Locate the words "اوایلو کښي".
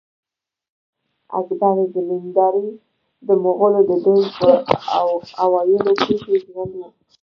5.45-6.35